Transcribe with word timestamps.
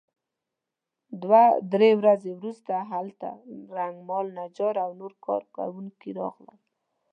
دوه 1.21 1.43
درې 1.73 1.89
ورځې 1.99 2.31
وروسته 2.39 2.73
هلته 2.91 3.29
رنګمال 3.77 4.25
نجار 4.39 4.75
او 4.85 4.89
نور 4.99 5.13
کار 5.25 5.43
کوونکي 5.55 6.09
راغلل. 6.19 6.59